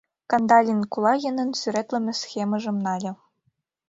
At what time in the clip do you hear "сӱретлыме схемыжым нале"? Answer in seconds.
1.59-3.11